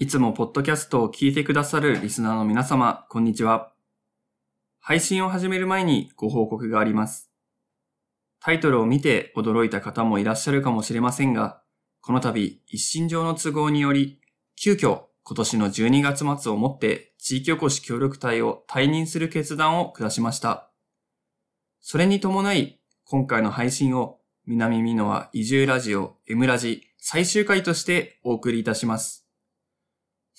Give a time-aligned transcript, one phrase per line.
[0.00, 3.74] いつもポッドキャストを聞いてくださるリスナーの皆様、こんにちは。
[4.80, 7.30] 配信を始める前にご報告があります。
[8.40, 11.60] タイトルを見て驚いた方もいらっしゃるかもしれませんが、
[12.00, 14.22] この度、一身上の都合により、
[14.56, 20.70] 急遽今年の12月末をもって地域おこし協力隊を退任する決断を下しました。
[21.82, 29.29] それに伴い、今回の配信を南美濃は移住ラジオ M ラジ最終回としてお送りいたします。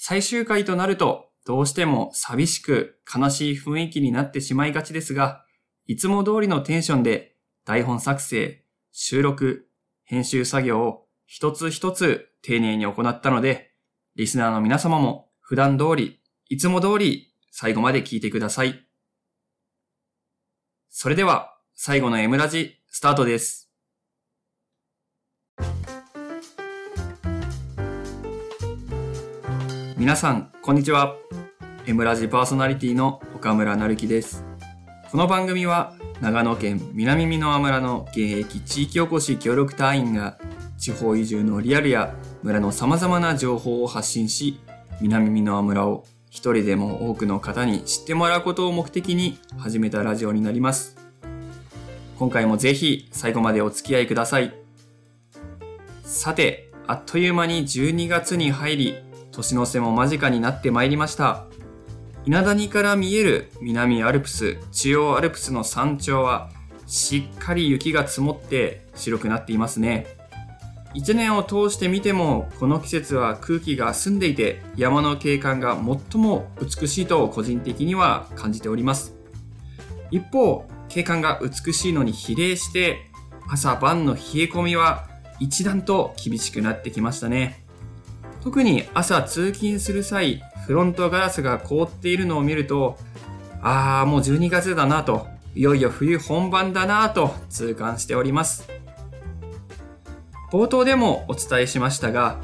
[0.04, 5.46] 最終回となると、どうしても寂しく悲しい雰囲気になってしまいがちですが、
[5.86, 9.70] いつも通りのテンションで台本作成、収録、
[10.04, 13.76] 編集作業を一つ一つ丁寧に行ったので、
[14.16, 18.84] リスナーの皆様も普段通り、いつも通り最後まで聞いてください。
[20.90, 23.71] それでは最後の M ラジスタートです。
[30.02, 31.16] 皆さん、こんにちは。
[31.86, 34.44] エムラジパーソナリティの岡村成樹です。
[35.12, 40.40] この番組は、長野県南美濃村の現役地域おこし協力隊員が、
[40.80, 44.60] 地方移住のリアルや村の様々な情報を発信し、
[45.02, 50.98] 南美濃村を一人でも多くの方に知ってもらうことを目的に始めたラジオになります。
[52.18, 54.52] 今回もぜひ最後までお付き合いください。
[56.04, 61.46] さて、あっという間に12月に入り、年の瀬も間近になってまいりました。
[62.26, 66.50] 稲谷から見える南アルプス、中央アルプスの山頂は
[66.86, 70.06] しっかり雪が積もって白くなっていますね。
[70.94, 79.16] 一年を通して見てもこの季節は空気が澄んでいて山の景観が最も美しいと個人的には感じております。
[80.12, 83.10] 一方、景観が美しいのに比例して
[83.50, 85.08] 朝晩の冷え込みは
[85.40, 87.61] 一段と厳しくなってきましたね。
[88.42, 92.98] 特に朝通勤する際、フロントガラスが凍っているのを見ると、
[93.62, 98.68] ああ、もう12月だなと、いよいよ冬本番だなと痛感しております。
[100.52, 102.40] 冒頭でもお伝えしましたが、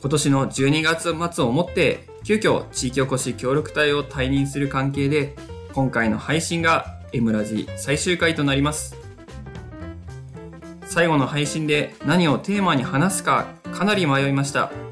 [0.00, 5.36] 今年の12月末をもって、急遽地域おこし協力隊を退任する関係で、
[5.74, 8.96] 今回の配信が M ラジ最終回となります。
[10.86, 14.85] 最後の配信で何をテーマに話すかかなり迷いました。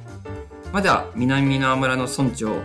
[0.75, 2.61] まだ南の村の村長、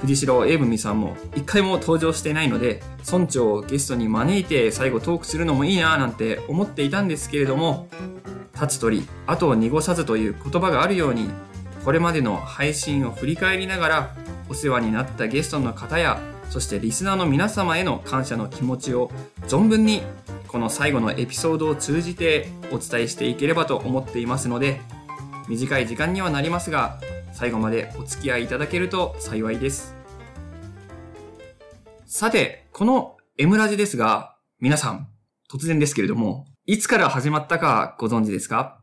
[0.00, 7.86] 藤代英文さんも一回も登場してないので、村長をゲストに招いて最後トークするのもいいななんて思っていたんですけれども、
[8.60, 11.30] 立つ鳥、後を濁さずという言葉があるように、
[11.84, 14.16] これまでの配信を振り返りながら、
[14.48, 16.20] お世話になったゲストの方や、
[16.50, 19.08] そしてリスナーの皆様への感謝の気持ちを
[19.46, 20.02] 存分に
[20.48, 24.80] この最後のエピソードを通じてお伝えしていければと思っていますので、
[25.48, 26.98] 短い時間にはなりますが、
[27.36, 29.94] 最後までお付き合いいただけると幸いです。
[32.06, 35.08] さて、この M ラジですが、皆さん、
[35.52, 38.80] 突然ですけれども、いつから始まったかご存知ですか？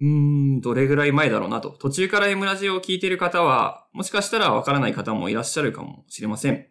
[0.00, 1.68] うーん、どれぐらい前だろうなと。
[1.72, 6.66] 途中から M ラジを聞いている方は、もしかしたらわからない方もいらっしゃるかもしれません。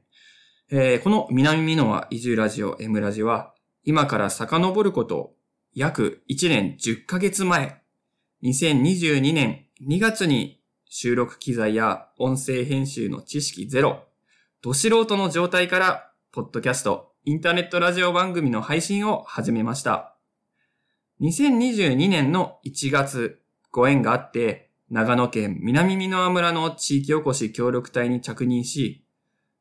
[0.71, 3.53] えー、この南美濃は移住ラジオ M ラジは、
[3.83, 5.35] 今から遡ること、
[5.75, 7.83] 約1年10ヶ月前、
[8.43, 10.62] 2022年2月に
[10.95, 14.03] 収録機材や音声編集の知識ゼロ、
[14.61, 20.15] ど素人の状態から、ポッドキャスト、インターネットラジオ番組の配信を始めました。
[21.19, 29.03] 2022年の1月、ご縁があって、長野県南美濃村の地域おこし協力隊に着任し、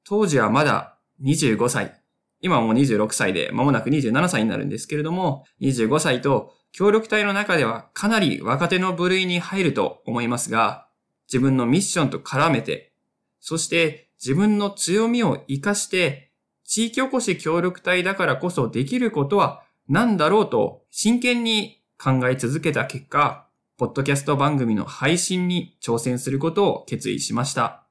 [0.04, 1.98] 当時はまだ25歳、
[2.42, 10.88] 今もう26歳で間もなく27歳になるんですけれども、25歳と協力隊の中ではかなり若手の部類に入ると思いますが、
[11.32, 12.92] 自分のミッションと絡めて、
[13.40, 16.30] そして自分の強みを活かして、
[16.64, 23.48] 地域おこし協力隊だからこそできることは何だろうと真剣に考え続けた結果、
[23.78, 27.86] ポッドキャスト番組の配信に挑戦することを決意しました。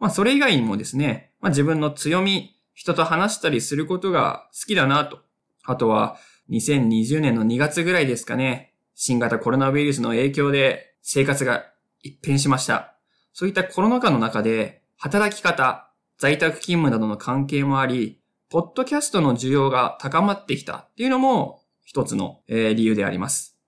[0.00, 5.20] まあそれ以外にもですね、まあ自分の強み、人と話したりすることが好きだなと。
[5.62, 6.16] あとは
[6.50, 11.71] 2020年の2月ぐらいですかね、新型コロナウイルスの影響で生活が
[12.02, 12.96] 一変しました。
[13.32, 18.20] そういったコロナ禍の中で、働き方、在宅勤務などの関係もあり、
[18.50, 23.58] ポッドキャストの需要が高まってきたっていうのも一つの、理由であります。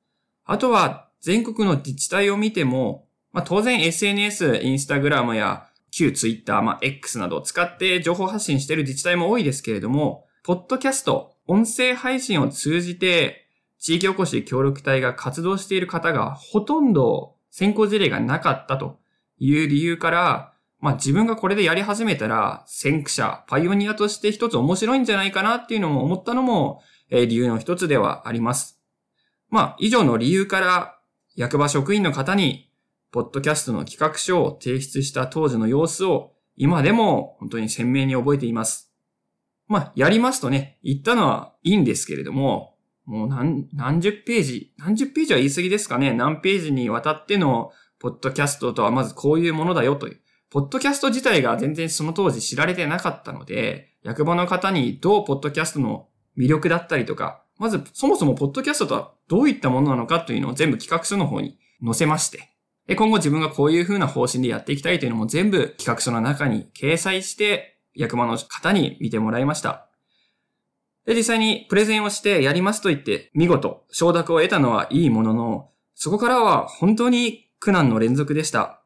[0.45, 13.49] あとは、全国の自治体を見ても、まあ、当然 SNS、インスタグラムや旧ツイッター、まあ、X などを使って情報発信している自治体も多いですけれども、ポッドキャスト、音声配信を通じて、
[13.79, 18.99] 地域おこし協力隊が活動している方がほとんど先行事例がなかったと
[19.39, 28.83] いう理由から、まあ自分がこれでやり始めたら、先駆者、パイオニアとして一つ面白いんじゃないかなっていうのも思ったのも、え、理由の一つではあります。
[29.51, 30.99] まあ以上の理由から、
[31.37, 32.73] 役場職員の方に、
[33.13, 38.93] ポッドキャストの企画書を提出した当時の様子を今でも本当に鮮明に覚えています。
[39.69, 42.74] まあ、やりますとね、言ったのはいいんですけれども、
[43.07, 46.13] もう何、何十ページ、何十ページは言い過ぎですかね。
[46.13, 50.21] 何ページにわたっての、ポッドキャストとはまずこういうものだよという。
[50.51, 56.09] ポッドキャスト自体が全然その当時知られてなかったので、役場の方にどうポッドキャストの
[56.39, 62.51] 魅力だったりとか、まずそもそもポッドキャストとはどういったものなのかというのを全部企画書の方に載せまして、
[62.87, 69.89] で今後自分がこういう風な方針でやっていきたいというのも全部企画書の中に掲載して役場の方に見てもらいました。
[71.07, 78.81] で、実際にプレゼンをしてやりますと言って、見事承諾を得たのはいいものの、そこからは本当に苦難の連続でした。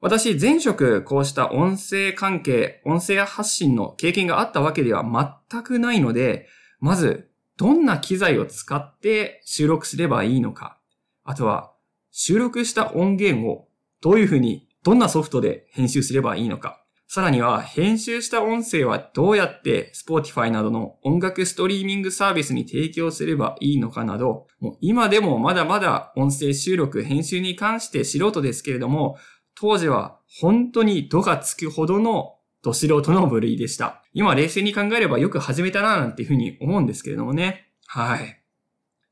[0.00, 6.48] 私、前職こうした音声関係、音声発信の経験があったわけでは全くないので、
[6.78, 10.78] まず、どんな機材を使って収録すればいいのか、
[11.24, 11.72] あとは、
[12.10, 13.68] 収録した音源を
[14.00, 16.79] どういうふうに、どんなソフトで編集すればいいのか、
[17.12, 29.18] さらには、編集した音声はどうやって Spotify などの音楽ストリーミングサービスに提供すればいいのかなど、もう今でもまだまだ音声収録、編集に関して素人ですけれども、
[29.56, 34.04] 当時は本当に度がつくほどのど素人の部類でした。
[34.12, 37.72] 今冷静に考えればよく始めたななんていうふうに思うんですけれどもね。
[37.88, 38.40] はい。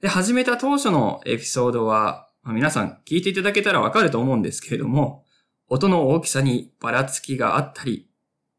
[0.01, 5.25] で、始めた当初のエピソードは、まあ、皆さん聞いていただけたらわかると思うんですけれども、
[5.71, 8.09] 音の大きさにばらつきがあったり、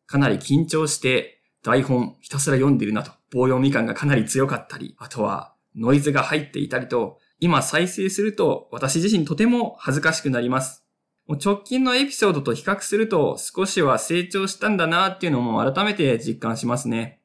[0.05, 10.85] かなり緊張して台本ひたすら読んでるなと、棒読み感がかなり強かったり、あとはノイズが入っていたりと、今再生すると私自身とても恥ずかしくなります。
[11.43, 17.21] 直近のエピソードと比較すると少しは成長したんだなっていうのも改めて実感しますね。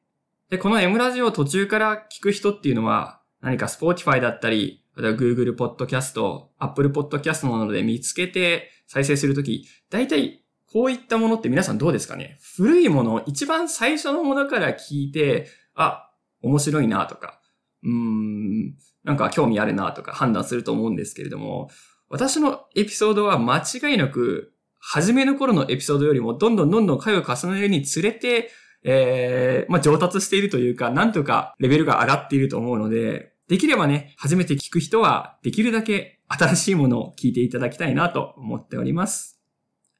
[0.49, 12.37] で、この M ラジオを途中から聞く人っていうのは何か Spotify だったり、あとは Google Podcast、Apple Podcast などで見つけて再生するとき、大体こういったものって皆さんどうですかね？
[12.57, 16.11] 古いもの、一番最初のものから聞いて、あ、
[16.41, 17.39] 面白いなとか、
[17.83, 21.69] うーん、なんか興味あるなとか判断すると思うんですけれども、
[22.09, 28.51] 私のエピソードは間違いなく、初めの頃のエピソードよりもどんどんどんどん回を重ねるにつれて、
[28.83, 39.39] えー、まあ、上達しているというか、なんとかレベルが上がっていると思うので、できればね、初めて聞く人は、できるだけ新しいものを聞いていただきたいなと思っております。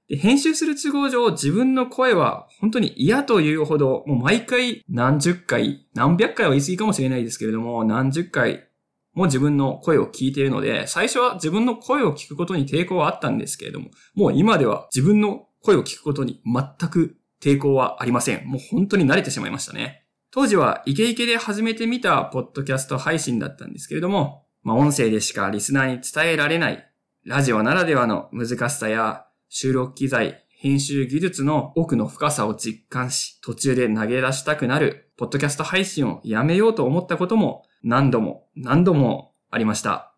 [0.07, 8.67] で編集する都合上、自分の声は本当に嫌というほど、もう毎回何十回、何百回は言い過ぎかもしれないですけれども、何十回
[9.13, 18.45] も自分の声を聞いているので、最初は自分の声を聞くことに抵抗はあったんですけれども、もう今では自分の声を聞くことに全く抵抗はありません。
[18.47, 20.04] もう本当に慣れてしまいましたね。
[20.35, 26.91] 当時はイケイケで始めてみたポッドキャスト配信だったんですけれども、まあ音声でしかリスナーに伝えられない
[27.23, 40.17] ラジオならではの難しさや収録機材、編集技術の奥の深さを実感し、途中で投げ出したくなるポッドキャスト配信をやめようと思ったことも何度も何度もありました。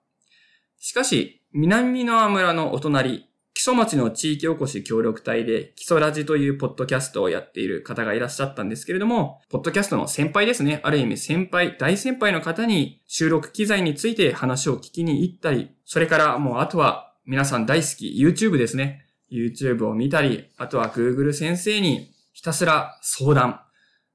[0.80, 3.27] しかし、南の村のお隣、
[3.58, 10.80] 木曽町の地域おこし協力隊で、木曽ラジというポッドキャストをやっている方がいらっしゃったんですけれども、ポッドキャストの先輩ですね。
[10.84, 19.08] ある意味先輩、大先輩の方に収録機材について話を聞きに行ったり、それからもうあとは皆さん大好き YouTube ですね。
[19.32, 23.62] YouTube を見たり、あとは Google 先生にひたすら相談。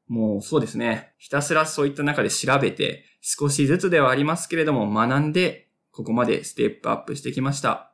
[0.07, 1.15] もうそうですね。
[1.19, 7.89] ひたすらそういった中で調べて、少しずつではありますけれども学んで、ここまでステップアップしてきました。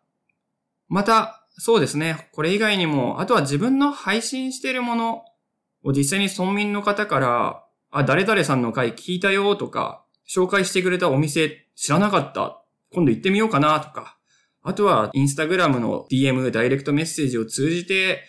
[0.90, 2.28] また、そうですね。
[2.32, 5.24] これ以外にも、あとは自分の配信してるもの
[5.82, 12.62] を実際に村民の方から、あ、誰々さんの回聞いたよとか、紹介してくれたお店知らなかった。
[12.92, 14.18] 今度行ってみようかなとか、
[14.62, 18.24] あとはインスタグラムの DM、ダイレクトメッセージを通じて、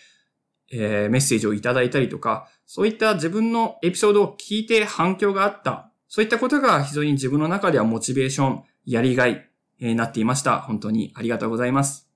[0.72, 5.92] えー、メッセージをいただいたりとか、そういった自分のエピソードを聞いて反響があった。
[6.08, 9.48] そういったことが非常に自分の中ではモチベーション、やりがい、
[9.80, 10.60] えー、なっていました。
[10.60, 12.09] 本当にありがとうございます。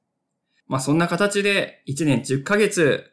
[0.66, 3.10] まあそんな形で1年10ヶ月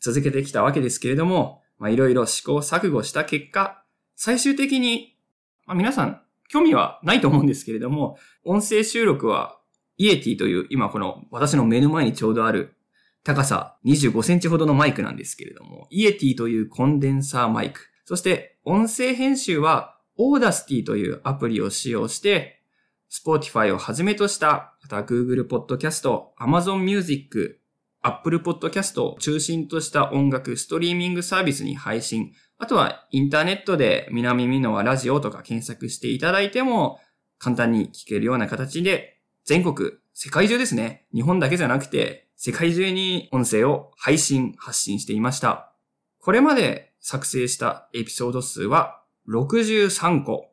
[0.00, 3.82] 続けてきたわけですけれども、まあいろいろ試行錯誤した結果、
[4.16, 5.16] 最終的に、
[5.66, 9.58] まあ皆さん興味はないと思うんですけれども、音声収録は
[9.96, 12.74] イエティという今この私の目の前にちょうどある
[13.24, 22.57] 高さ25センチほどのマイクなんですけれども、イエティというコンデンサーマイク、そして音声編集はオーダースティというアプリを使用して、
[23.10, 27.60] Spotify をはじめとした、また Google Podcast、Amazon Music、
[28.02, 32.32] Apple Podcast を中心とした音楽ストリーミングサービスに配信。
[32.58, 37.00] あとはインターネットで南美濃はラジオとか検索していただいても
[37.38, 41.06] 簡単に聞けるような形で全国、世界中ですね。
[41.14, 45.72] 日本だけじゃなくて世界中に音声を配信、発信していました。
[46.20, 50.50] これまで作成したエピソード数は63個。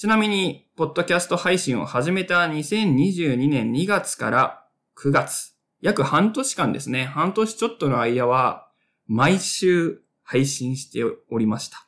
[0.00, 4.64] ちなみに、ポッドキャスト配信を始めた2022年2月から
[4.96, 5.52] 9月、
[5.82, 8.66] 約半年間ですね、半年ちょっとの間は、
[9.06, 11.86] 毎週配信しておりました。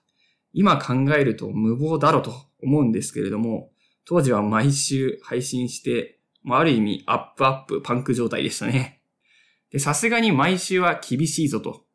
[0.52, 3.70] 今考えると無謀だろと思うんですけれども、
[4.04, 9.00] 当時は毎週配信して、ある意味アップアップパンク状態でしたね。
[9.70, 11.86] で、さすがに毎週は厳しいぞと。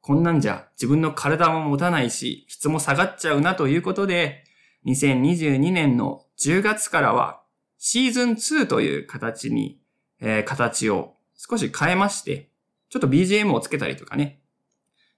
[0.00, 4.47] こんなんじゃ自分の体も持たないし、質も下がっちゃうなということで、
[4.88, 7.42] 2022年の10月からは
[7.78, 9.78] シーズン2という形に、
[10.20, 12.50] えー、形を少し変えまして、
[12.88, 14.40] ちょっと BGM をつけたりとかね、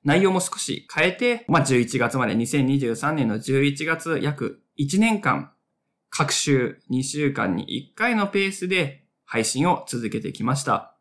[0.05, 5.53] 内容も少し変えて、まあ、11月まで2023年の11月約1年間、
[6.09, 10.97] 各週2週間に1回のペースで配信を続けてきました。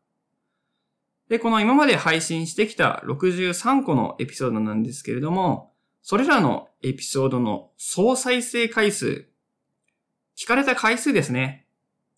[1.30, 5.74] で、この今まで配信してきた63個のエピソードなんですけれども、
[6.10, 9.28] それらのエピソードの総再生回数、
[10.36, 11.68] 聞かれた回数ですね。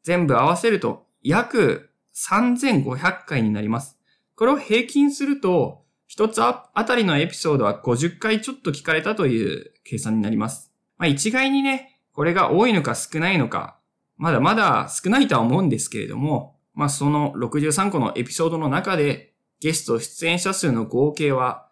[0.01, 3.99] 全部合わせると約3500回になります。
[4.37, 10.71] これを平均すると、一つあたりのエピソードは50回ちょっと聞かれたという計算になります。
[10.97, 13.77] まあ一概にね、これが多いのか少ないのか、
[14.15, 21.67] まだまだ少ないとは思うんですけれども、まあその63個のエピソードの中でゲスト出演者数の合計は、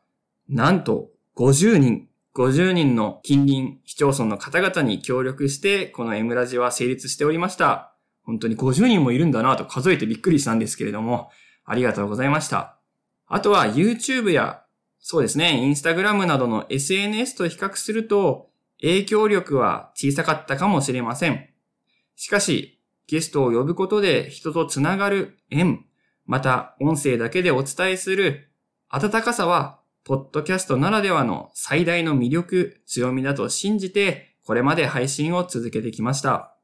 [0.49, 2.08] なんと50人、
[2.39, 7.93] 50人の近隣市町村の方々に協力して、この M ラジは成立しておりました。
[8.23, 11.31] 本当に50人もいるんだなと数えてびっくりしたんですけれども、
[11.65, 12.79] ありがとうございました。
[13.27, 14.63] あとは YouTube や、
[15.01, 18.47] そうですね、Instagram などの SNS と比較すると、
[18.79, 21.49] 影響力は小さかったかもしれません。
[22.15, 25.83] しかし、ゲストを呼ぶことで人とつながる縁、
[26.25, 28.47] また音声だけでお伝えする
[28.87, 36.55] 温かさはポッドキャストならではの最大の魅力、強みだと信じて、これまで配信を続けてきました。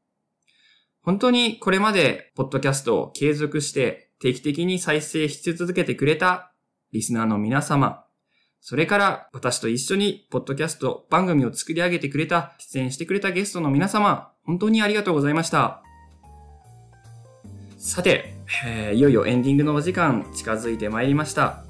[1.02, 6.52] 本当にこれまで、ポッドキャストを継続して定期的に再生し続けてくれた
[6.92, 8.06] リスナーの皆様、
[8.68, 15.84] それから私と一緒にポッドキャスト番組を作り上げてくれた、出演してくれたゲストの皆様、本当にありがとうございました。
[17.78, 18.34] さて、
[18.66, 21.65] えー、いよいよエンディングのお時間近づいてまいりました。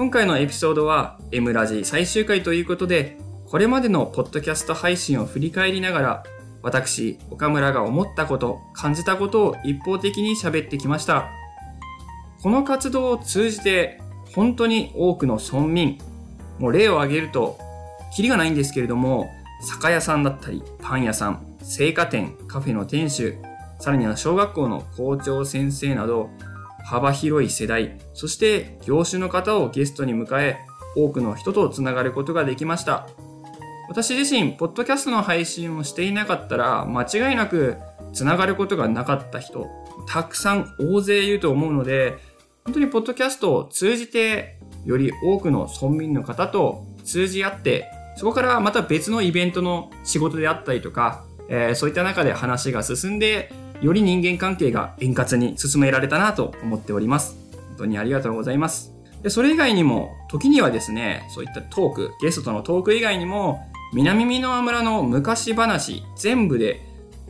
[0.00, 6.24] 今回のエピソードは M ラジ最終回ということで、これまでのポッドキャスト配信を振り返りながら、
[6.62, 11.28] 私、岡村が思ったこと、感じたことを一方的に喋ってきました。
[12.42, 14.00] この活動を通じて、
[14.34, 15.98] 本当に多くの村民、
[16.58, 17.58] もう例を挙げると、
[18.16, 19.28] キリがないんですけれども、
[19.60, 23.36] 酒屋さんだったり、パン屋さん、青果店、カフェの店主、
[23.78, 26.30] さらには小学校の校長先生など、
[26.84, 30.58] 幅広い世代、そして業種の方をゲストに迎え、
[30.96, 33.08] 多くの人とつながることができました。
[33.88, 37.76] 私自身、ポッドキャストの配信をしていなかったら、間違いなく
[38.12, 39.66] つながることがなかった人、
[40.06, 42.18] たくさん大勢いると思うので、
[42.64, 57.36] 本当にポッドキャストを通じて、より多くの村民の方と通じ合って、そこからまた別のイベントの仕事であったりとか、えー、そういった中で話が進んで、より人間関係が円滑に進められたなと思っております。
[57.68, 58.92] 本当にありがとうございます。
[59.22, 66.80] で、それ以外にも、時にはですね、そういったトーク、ゲストとのトーク以外にも、南美濃村の昔話、全部で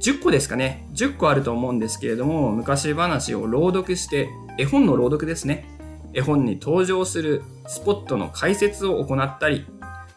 [0.01, 0.87] 10個ですかね。
[0.95, 4.29] 10個あると思うんですけれども、昔話を朗読して、
[4.59, 5.69] 絵本の朗読ですね。
[6.13, 9.67] 絵本に登場するスポットの解説を行ったり、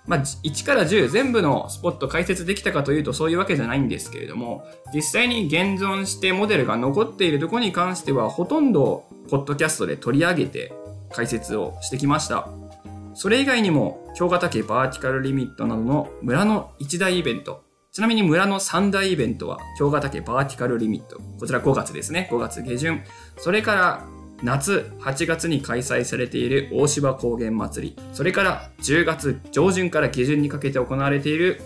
[0.05, 10.73] まあ、1から10全部のスポット解説できたかというとそういうわけじゃないんですけれども、実際に現存してモデルが残っているとこに関しては、ほとんどポッドキャストで取り上げて
[11.11, 12.49] 解説をしてきました。
[13.13, 21.19] それ以外にも、京ヶ岳バーティカルリミットなどの村の一大イベント、ちなみに村の三大イベントは、京ヶ岳バーティカルリミット。
[21.39, 22.27] こちら5月ですね。
[22.31, 23.03] 5月下旬。
[23.37, 24.07] それから、
[24.41, 31.61] 夏8月に開催されている大芝高原祭り、それから10月上旬から下旬にかけて行われている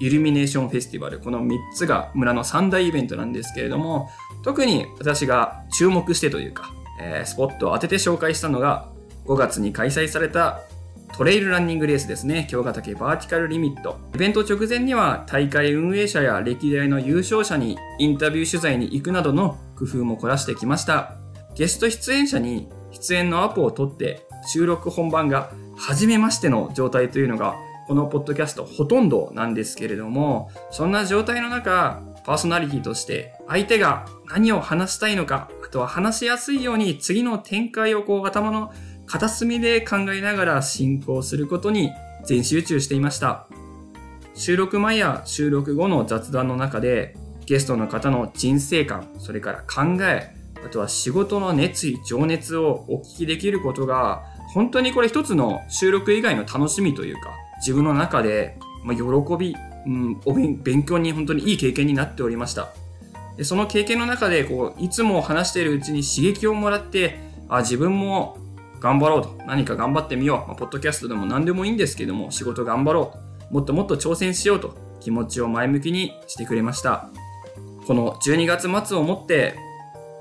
[0.00, 4.10] イルミネーションフェスティバル、この3つが村の3大イベントなんですけれども、
[4.42, 8.88] 特に私が注目してというか、えー、スポットを当てて紹介したのが、
[9.26, 10.60] 5月に開催された
[11.16, 12.46] トレイルランニングレースですね。
[12.50, 13.98] 京ヶ岳バーティカルリミット。
[14.14, 21.23] イベント直前には大会運営者や歴代の優勝者にインタビュー取材に行くなどの工夫も凝らしてきました。
[21.54, 27.56] ゲスト出演者に出演のアポを取って収録本番が初めましての状態というのが
[27.86, 38.72] このポッドキャストほとんどなんですけれども、そんな状態の中、パーソナリティとして相手が何を話したいのか、あとは話しやすいように次の展開をこう頭の
[39.06, 41.90] 片隅で考えながら進行することに
[42.24, 43.46] 全集中していました。
[44.34, 50.33] 収録前や収録後の雑談の中でゲストの方の人生観、それから考え、
[50.64, 59.02] あとは仕事の熱意、情熱をお聞きできることが本当にこれ一つの収録以外の楽しみというか自分の中で、ま喜
[59.38, 59.54] び、
[59.86, 62.72] うん、お勉強に本当にいい経験になっておりました。
[63.36, 67.18] でその経験の中でこういつも話しているうちに刺激をもらって
[67.48, 68.38] あ自分も
[68.84, 69.38] 頑張ろうと。
[69.46, 70.48] 何か頑張ってみよう。
[70.48, 73.14] まあ、ポッドキャストでも何でもいいんですけども、仕事頑張ろ
[73.50, 73.54] う。
[73.54, 77.08] もっともっと挑戦しようと気持ちを前向きにしてくれました。
[77.86, 79.56] この12月末をもって、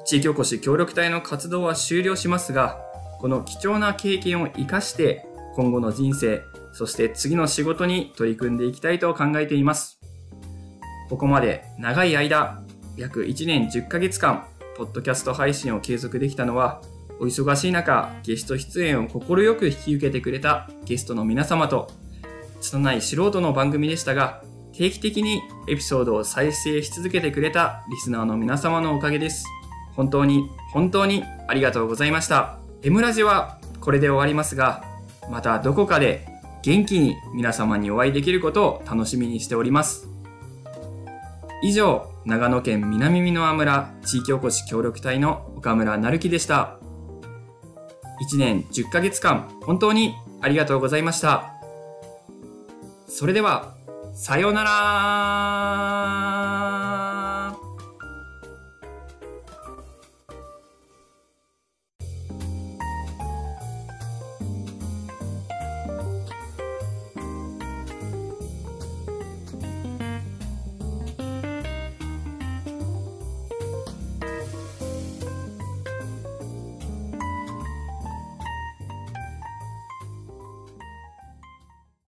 [0.05, 2.79] 地域おこし協力隊の活動は終了しますが、
[3.19, 6.41] この貴重な経験を活かして、今後の人生、
[6.73, 9.99] そして次の仕事に取り組んでいきたいと考えています。
[11.09, 12.63] ここまで長い間、
[12.97, 14.45] 約1年10ヶ月間、
[14.75, 16.81] ポッドキャスト配信を継続できたのは、
[17.19, 19.21] お忙しい中、ゲスト出演を快
[19.55, 21.89] く引き受けてくれたゲストの皆様と、
[22.59, 24.43] 拙い素人の番組でしたが、
[24.73, 29.45] 定期的にエピソードを再生し続けてくれたリスナーの皆様のおかげです。
[29.95, 32.57] 本当に、本当にありがとうございました。
[32.81, 34.83] M ラジはこれで終わりますが、
[35.29, 36.27] またどこかで
[36.63, 40.09] 元気に皆様にお会いできることを楽しみにしております。
[41.61, 46.77] 以上、長野県南美濃村地域おこし協力隊の岡村成樹でした。
[48.29, 51.53] 1年10ヶ月間、本当にありがとうございました。
[53.07, 53.75] それでは、
[54.13, 56.32] さようなら